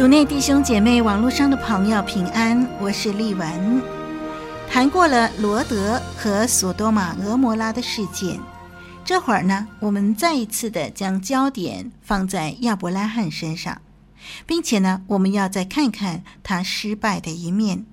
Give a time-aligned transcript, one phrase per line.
[0.00, 3.82] 主内弟兄姐妹，网络上的朋友平安，我是丽文。
[4.66, 8.40] 谈过了罗德和索多玛、蛾摩拉的事件，
[9.04, 13.82] 这会儿呢，我们再一次的将焦点放在亚伯拉罕身上，
[14.46, 17.84] 并且呢，我们要再看看他失败的一面。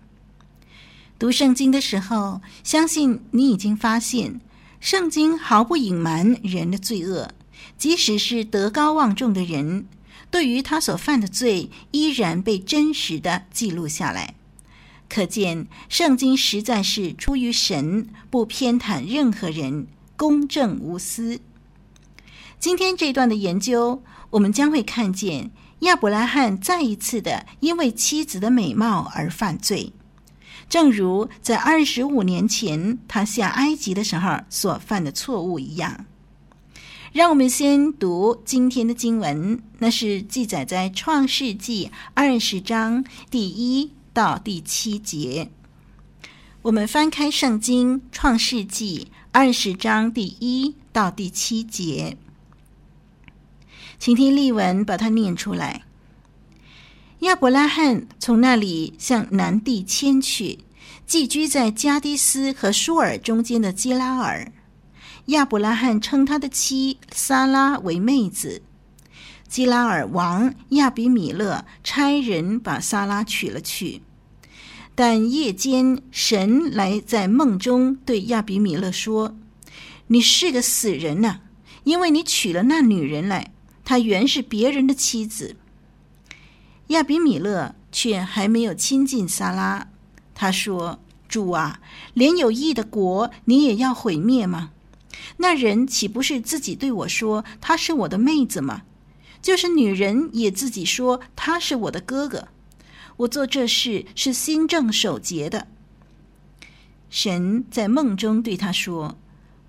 [1.20, 4.40] 读圣经的时候，相信你已经发现，
[4.80, 7.32] 圣经毫不隐瞒人的罪恶，
[7.78, 9.88] 即使是德高望重的人。
[10.30, 14.36] 对于他所犯的罪，依然被真实的记录下来，
[15.08, 21.40] 可见圣经实在是出于神，不偏袒任何人，公正无私。
[22.60, 29.94] 今天这段的研究，我们将会看见亚伯拉罕再一次的因为妻子的美貌而犯罪，
[30.68, 36.06] 正如在二十五年前他下埃及的时候所犯的错误一样。
[37.18, 45.50] 让我们先读今天的经文，那是记载在创世纪二十章第一到第七节。
[46.62, 52.18] 我们翻开圣经创世纪二十章第一到第七节，
[53.98, 55.86] 请听例文把它念出来。
[57.22, 60.60] 亚伯拉罕从那里向南地迁去，
[61.08, 64.54] 寄居在迦低斯和舒尔中间的基拉尔。
[65.28, 68.62] 亚伯拉罕称他的妻撒拉为妹子。
[69.48, 74.02] 基拉尔王亚比米勒差人把撒拉娶了去，
[74.96, 79.38] 但夜间神来在梦中对亚比米勒说
[80.08, 81.40] ：“你是个死人呐，
[81.84, 83.52] 因为你娶了那女人来，
[83.84, 85.58] 她原是别人的妻子。”
[86.88, 89.90] 亚比米勒却还没有亲近撒拉，
[90.34, 91.82] 他说：“主啊，
[92.14, 94.72] 连有义的国你也要毁灭吗？”
[95.38, 98.84] 那人岂不是自己对我说她是我的妹子吗？
[99.40, 102.48] 就是女人也自己说他是我的哥哥。
[103.18, 105.68] 我做这事是心正守节的。
[107.10, 109.18] 神在梦中对他说：“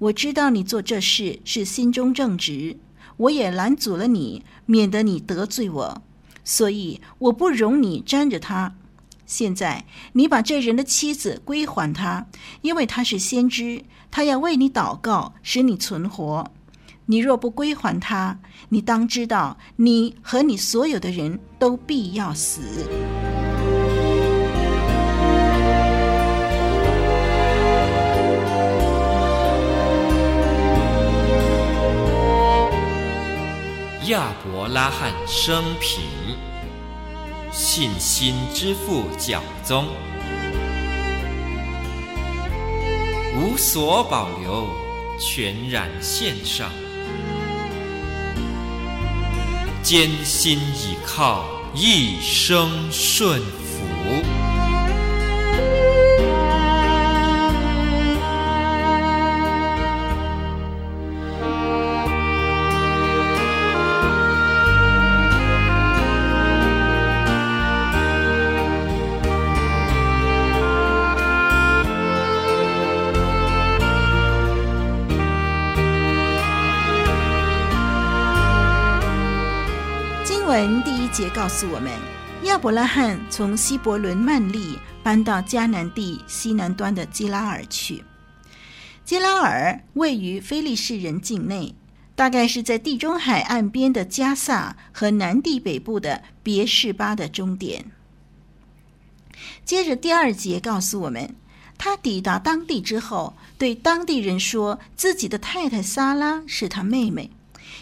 [0.01, 2.79] 我知道你做这事是心中正直，
[3.19, 6.03] 我也拦阻了你，免得你得罪我，
[6.43, 8.75] 所以我不容你沾着他。
[9.27, 9.85] 现在
[10.15, 12.27] 你把这人的妻子归还他，
[12.63, 16.51] 因为他是先知。”他要为你祷告，使你存活。
[17.07, 18.39] 你若不归还他，
[18.69, 22.61] 你当知道，你和你所有的人都必要死。
[34.09, 36.03] 亚伯拉罕生平，
[37.53, 39.87] 信心之父教宗。
[43.41, 44.67] 无所保留，
[45.17, 46.73] 全然献上，
[49.81, 53.68] 艰辛倚靠，一生顺服。
[80.37, 81.93] 文第一节告诉我们，
[82.43, 88.03] 亚伯拉罕从希伯伦曼利搬到迦南地西南端的基拉尔去。
[89.05, 91.75] 基拉尔位于非利士人境内，
[92.17, 97.91] 大概是在地中海岸边的加萨和南地北部的别是巴的终点。
[99.65, 101.37] 接着第二节告诉我们，
[101.77, 107.31] 他抵达当地之后，对当地人说自己的太太撒拉是他妹妹。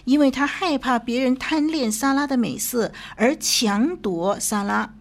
[0.06, 4.94] 因为他害怕别人贪恋萨拉的美色而强夺萨拉，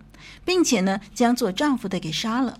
[0.43, 2.59] 并且呢，将做丈夫的给杀了。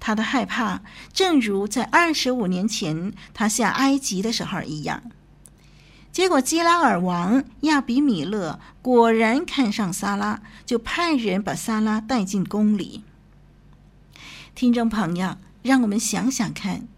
[0.00, 0.80] 他的害怕，
[1.12, 5.02] 正如在二十五年前他下埃及的时候一样。
[6.10, 13.04] 结果基拉尔王亚比米勒果然看上萨拉，就派人把萨拉带进宫里。
[14.54, 16.88] 听众朋友，让我们想想看，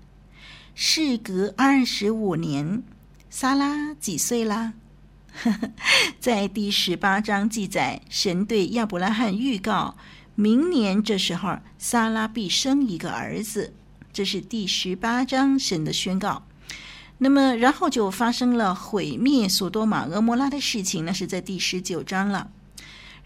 [0.77, 2.85] 事隔二十五年。
[3.33, 4.73] 撒拉几岁啦？
[6.19, 9.97] 在第十八章记载，神对亚伯拉罕预告，
[10.35, 13.73] 明年这时候撒拉必生一个儿子。
[14.13, 16.43] 这是第十八章神的宣告。
[17.19, 22.51] 那么，然后就发生了毁灭索多玛、蛾摩拉的事情，那是在第十九章了。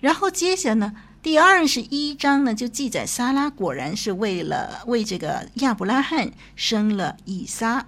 [0.01, 7.87] 然后接下来呢，第二十一章呢就记载，撒拉果然是为了为这个亚伯拉罕生了以撒。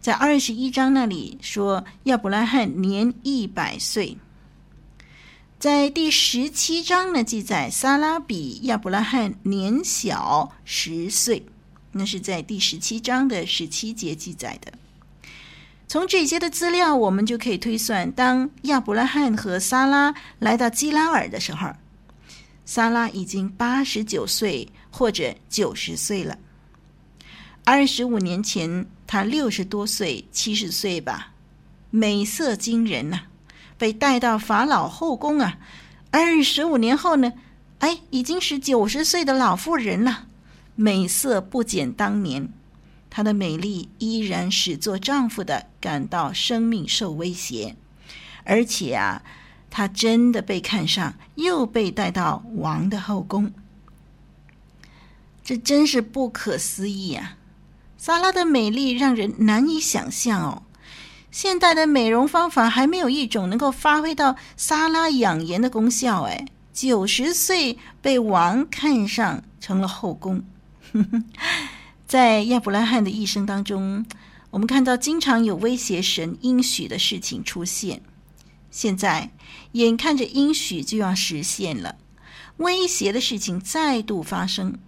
[0.00, 4.16] 在二十一章那里说，亚伯拉罕年一百岁。
[5.58, 11.44] 在第十七章呢，记载撒拉比亚伯拉罕年小十岁，
[11.90, 14.72] 那是在第十七章的十七节记载的。
[15.88, 21.70] 从这些的资料，我们就可以推算，当亚伯拉罕和撒拉来到基拉尔的时候，
[22.64, 26.38] 撒拉已经八十九岁或者九十岁了。
[27.64, 31.32] 二十五年前，他六十多岁，七十岁吧，
[31.90, 33.22] 美色惊人呐、
[33.78, 35.58] 被带到法老后宫啊。
[36.10, 37.32] 二十五年后呢，
[37.78, 40.26] 哎，已经是九十岁的老妇人了，
[40.74, 42.50] 美色不减当年。
[43.08, 47.76] 她的美丽依然使做丈夫的感到生命受威胁，
[48.44, 49.22] 而且啊，
[49.70, 53.54] 她真的被看上，又被带到王的后宫，
[55.42, 57.37] 这真是不可思议啊！
[57.98, 60.62] 撒拉的美丽让人难以想象哦。
[61.30, 66.22] 现代的美容方法还没有一种能够发挥到撒拉养颜的功效。
[66.22, 70.42] 哎，九十岁被王看上，成了后宫。
[72.06, 74.06] 在亚伯拉罕的一生当中，
[74.50, 78.00] 我们看到经常有威胁神应许的事情出现。
[78.70, 79.30] 现在
[79.72, 81.96] 眼看着应许就要实现了，
[82.56, 84.78] 威胁的事情再度发生。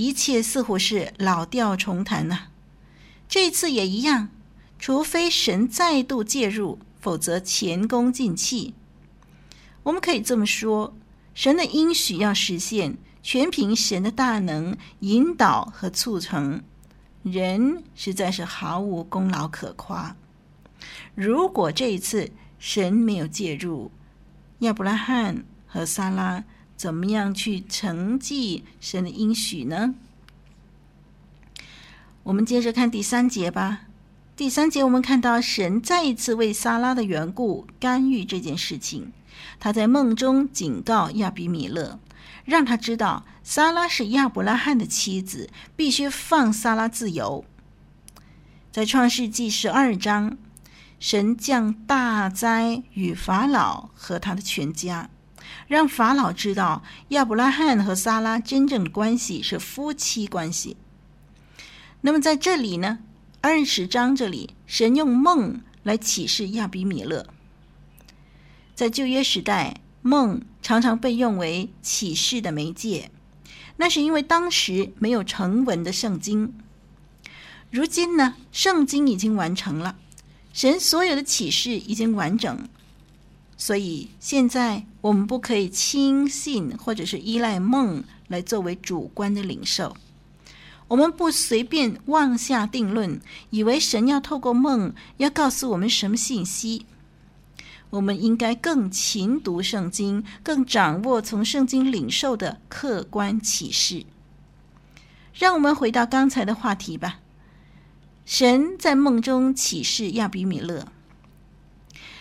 [0.00, 2.50] 一切似乎是老调重弹呐、啊，
[3.28, 4.30] 这次也一样。
[4.78, 8.72] 除非神再度介入，否则前功尽弃。
[9.82, 10.96] 我们可以这么说：
[11.34, 16.62] 神的应许要实现，全凭神的大能引导和促成，
[17.22, 20.16] 人实在是毫无功劳可夸。
[21.14, 23.90] 如果这一次神没有介入，
[24.60, 26.42] 亚伯拉罕和撒拉。
[26.80, 29.94] 怎么样去承继神的应许呢？
[32.22, 33.82] 我们接着看第三节吧。
[34.34, 39.12] 第三节我们看到神再一次为撒拉的缘故干预这件事情。
[39.58, 42.00] 他在梦中警告亚比米勒，
[42.46, 47.44] 让他知道撒拉是亚伯拉罕的妻子，必须放撒拉自由。
[48.72, 50.38] 在创世纪十二章，
[50.98, 55.10] 神降大灾与法老和他的全家。
[55.68, 60.76] 让法老知道亚伯拉罕和撒拉真正的关系是夫妻关系。
[62.02, 63.00] 那么在这里呢，
[63.40, 67.26] 二十章这里，神用梦来启示亚比米勒。
[68.74, 73.10] 在旧约时代，梦常常被用为启示的媒介，
[73.76, 76.54] 那是因为当时没有成文的圣经。
[77.70, 79.96] 如今呢，圣经已经完成了，
[80.52, 82.68] 神所有的启示已经完整。
[83.56, 89.96] 所以现在我们不可以轻信或者是依赖梦来作为主观的领受。
[90.88, 96.84] 我们不随便妄下定论，以为神要透过梦要告诉我们什么信息。
[97.90, 104.04] 我们应该更勤读圣经，更掌握从圣经领受的客观启示。
[105.32, 107.20] 让我们回到刚才的话题吧。
[108.24, 110.86] 神在梦中启示亚比米勒。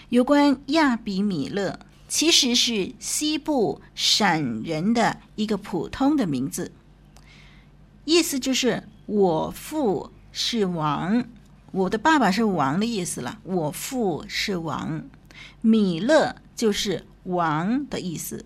[0.09, 1.79] 有关亚比米勒，
[2.09, 6.71] 其实是西部闪人的一个普通的名字，
[8.03, 11.23] 意思就是我父是王，
[11.71, 13.39] 我的爸爸是王的意思了。
[13.43, 15.07] 我父是王，
[15.61, 18.43] 米勒就是王的意思。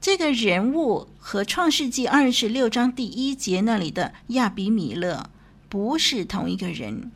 [0.00, 5.28] 这个人物和创世纪二十六章第一节那里的亚比米勒
[5.68, 7.10] 不是同一个人。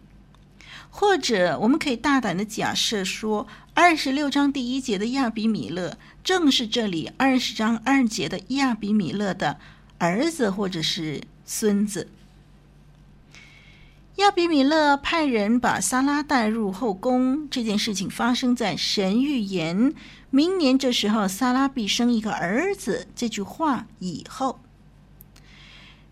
[0.93, 9.59] 或者，我们可以大胆的假设说，二十六章第一节的亚比米勒，正是这里二十章二节的亚比米勒的
[9.99, 12.09] 儿子或者是孙子。
[14.17, 19.95] 亚比米勒派人把撒拉带入后宫，这件事情发生在神预言
[20.29, 24.61] 明年这时候撒拉必生一个儿子这句话以后，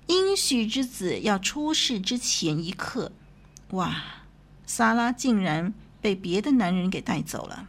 [0.07, 3.13] 应许之子要出世之前一刻，
[3.73, 3.95] 哇！
[4.65, 7.69] 撒拉竟然被别的男人给带走了，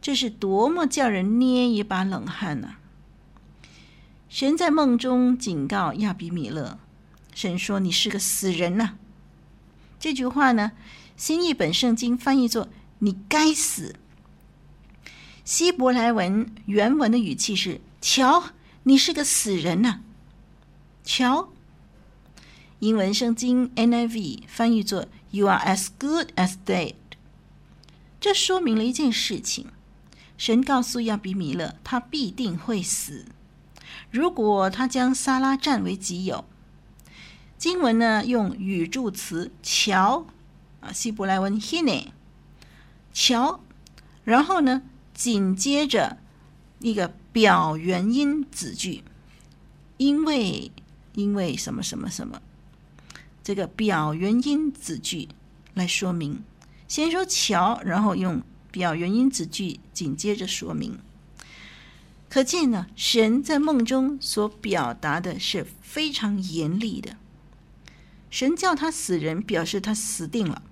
[0.00, 2.76] 这是多么叫人捏一把冷汗呐！
[4.28, 6.78] 神在梦中警告亚比米勒，
[7.34, 8.94] 神说：“你是个死人呐！”
[9.98, 10.72] 这句话呢，
[11.16, 12.68] 新译本圣经翻译作
[13.00, 13.96] ：“你该死。”
[15.44, 18.50] 希伯来文原文的语气是：“瞧，
[18.82, 20.00] 你是个死人呐、！”
[21.02, 21.48] 瞧，
[22.80, 26.94] 英文圣经 NIV 翻译作 “You are as good as dead”。
[28.20, 29.66] 这说明了一件事情：
[30.36, 33.26] 神告诉亚比米勒，他必定会死。
[34.10, 36.44] 如果他将撒拉占为己有，
[37.56, 40.26] 经文呢用语助词“瞧”
[40.80, 42.08] 啊，希伯来文 “hine”，
[43.12, 43.60] 瞧，
[44.24, 44.82] 然后呢
[45.14, 46.18] 紧接着
[46.80, 49.02] 一个表原因子句，
[49.96, 50.70] 因为
[51.14, 52.40] 因为什么什么什么，
[53.42, 55.28] 这个表原因子句
[55.74, 56.42] 来说明，
[56.88, 58.42] 先说“瞧”，然后用
[58.72, 60.98] 表原因子句紧接着说明。
[62.28, 67.16] 可见呢，神在梦中所表达的是非常严厉的。
[68.30, 70.62] 神叫他死人，表示他死定了。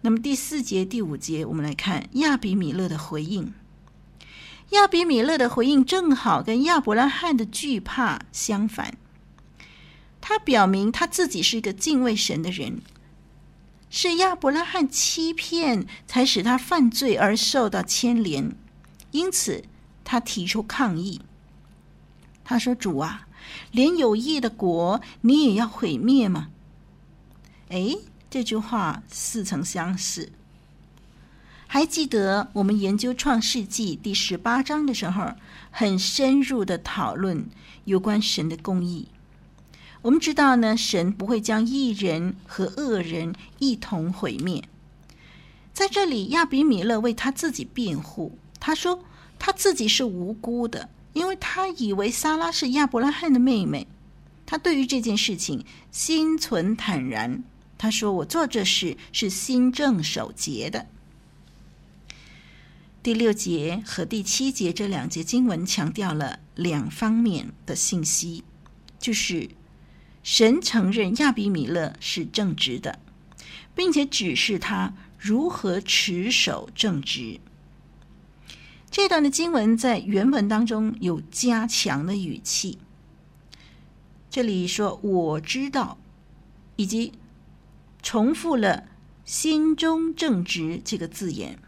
[0.00, 3.52] 那么第四节、第五节，我们来看亚比米勒的回应。
[4.70, 8.96] 亚比米勒的回应正好跟亚伯拉罕的惧怕相反。
[10.22, 12.80] 他表明他自己是一个敬畏神的人，
[13.96, 18.50] 是亚伯拉罕欺骗才使他犯罪而受到牵连，
[19.12, 19.62] 因此。
[20.02, 21.22] 他提出抗议，
[22.44, 23.26] 他说：“主啊，
[23.70, 26.48] 连有益的国你也要毁灭吗？”
[27.70, 27.96] 哎，
[28.28, 30.30] 这句话似曾相识。
[31.66, 35.32] 还记得我们研究创世纪第十八章的时候，
[35.70, 37.48] 很深入的讨论
[37.84, 39.08] 有关神的公义。
[40.04, 44.62] 我们知道呢，神不会将义人和恶人一同毁灭。
[45.72, 49.04] 在这里，亚比米勒为他自己辩护，他说。
[49.36, 53.86] 他自己是无辜的，因为他以为撒拉是亚伯拉罕的妹妹。
[54.46, 57.42] 他对于这件事情心存坦然。
[57.76, 60.86] 他说：“我做这事是心正守节的。”
[63.02, 68.44] 第六节和第七节这两节经文强调了两方面的信息，
[68.98, 69.50] 就是
[70.24, 72.98] 神承认亚比米勒是正直的，
[73.74, 77.38] 并且指示他如何持守正直。
[78.90, 82.78] 这段的经文在原文当中有加强的语气，
[84.30, 85.98] 这里说“我知道”，
[86.76, 87.12] 以及
[88.02, 88.84] 重复了
[89.26, 91.58] “心中正直”这个字眼，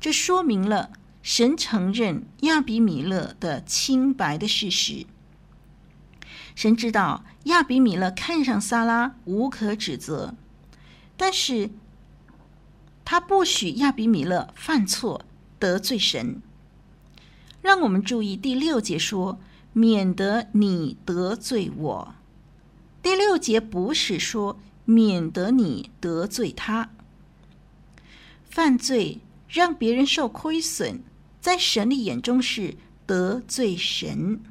[0.00, 5.04] 这说明了神承认亚比米勒的清白的事实。
[6.54, 10.34] 神知道亚比米勒看上撒拉无可指责，
[11.16, 11.70] 但是
[13.04, 15.24] 他不许亚比米勒犯错。
[15.60, 16.42] 得罪神，
[17.62, 19.40] 让我们注意第六节说
[19.72, 22.14] ：“免得你得罪我。”
[23.00, 26.90] 第六节不是说免得你得罪他。
[28.44, 31.00] 犯罪让别人受亏损，
[31.40, 32.76] 在神的眼中是
[33.06, 34.42] 得罪神。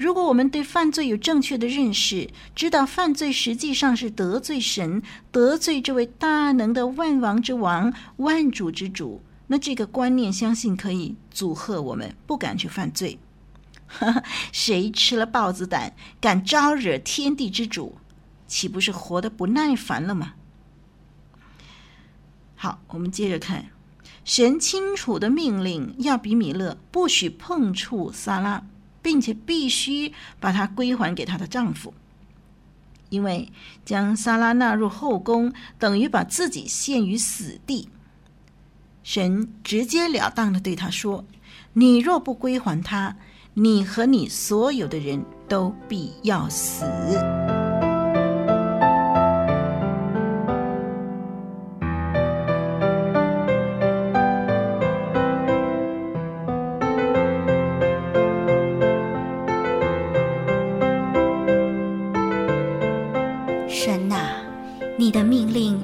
[0.00, 9.20] 如果我们对犯罪有正确的认识，知道犯罪实际上是得罪神，得罪这位大能的万王之王、万主之主。
[9.48, 13.18] 那这个观念，相信可以阻吓我们不敢去犯罪。
[14.52, 17.98] 谁吃了豹子胆，敢招惹天地之主，
[18.46, 20.32] 岂不是活得不耐烦了吗？
[22.56, 23.66] 好，我们接着看，
[24.24, 28.64] 神清楚的命令亚比米勒不许碰触撒拉，
[29.02, 31.92] 并且必须把她归还给她的丈夫，
[33.08, 33.50] 因为
[33.84, 37.88] 将莎拉纳入后宫，等于把自己陷于死地。
[39.02, 41.24] 神直截了当的对他说
[41.72, 43.16] ：“你若不归还她，
[43.54, 46.84] 你和你所有的人都必要死。”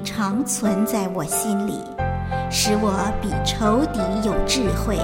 [0.07, 1.81] 常存在我心里。
[2.49, 4.97] 使我比仇敌有智慧，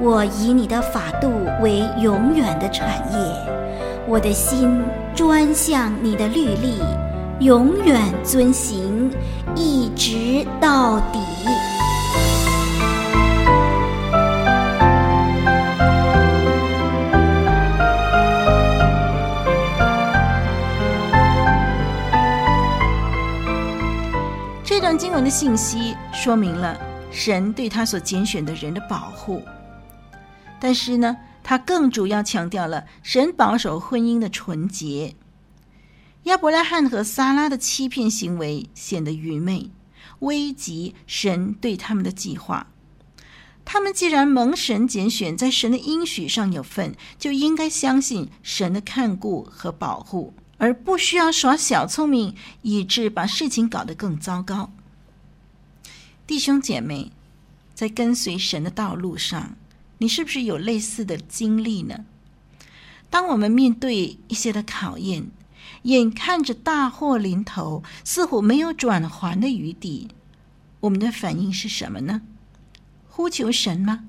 [0.00, 1.28] 我以你的法度
[1.60, 3.18] 为永远的产业，
[4.06, 4.80] 我的心
[5.12, 6.80] 专向你的律例，
[7.40, 9.10] 永远遵行，
[9.56, 11.18] 一直到底。
[25.12, 29.42] 文的信息说明了神对他所拣选的人的保护，
[30.58, 35.14] 但是呢，他更主要强调了神保守婚姻的纯洁。
[36.22, 39.70] 亚伯拉罕和撒拉的欺骗行为显得愚昧，
[40.20, 42.68] 危及神对他们的计划。
[43.66, 54.70] 他们既然蒙神拣选，在神的应许上有份，就应该相信神的看顾和保护，而不需要耍小聪明，以致把事情搞得更糟糕。
[56.24, 57.10] 弟兄姐妹，
[57.74, 59.56] 在跟随神的道路上，
[59.98, 62.04] 你是不是有类似的经历呢？
[63.10, 65.26] 当我们面对一些的考验，
[65.82, 70.08] 眼看着大祸临头，似乎没有转圜的余地，
[70.80, 72.22] 我们的反应是什么呢？
[73.08, 74.04] 呼求神吗？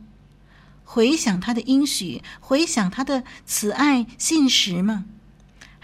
[0.86, 5.05] 回想他的应许，回想他的慈爱信实吗？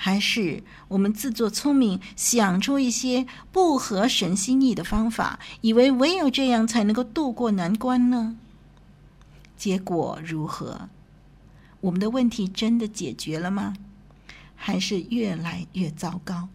[0.01, 8.37] 还是我们自作聪明，想出一些不合神心意的方法，以为唯有这样才能够渡过难关呢？
[9.57, 10.87] 结果如何？
[11.81, 13.73] 我们的问题真的解决了吗？
[14.55, 16.47] 还是越来越糟糕？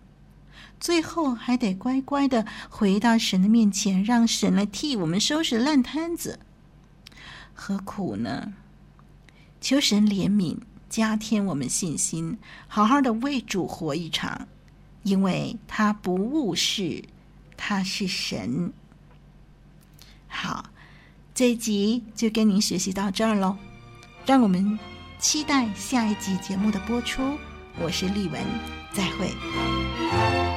[0.80, 6.40] 最后还得乖乖的回到神的面前，让神来替我们收拾烂摊子。
[7.52, 8.54] 何苦呢？
[9.60, 10.56] 求神怜悯，
[10.94, 14.46] 加添我们信心，好好的为主活一场，
[15.02, 17.02] 因为他不误事，
[17.56, 18.72] 他是神。
[20.28, 20.66] 好，
[21.34, 23.56] 这一集就跟您学习到这儿喽，
[24.24, 24.78] 让我们
[25.18, 27.36] 期待下一集节目的播出。
[27.80, 28.40] 我是丽文，
[28.92, 30.53] 再会。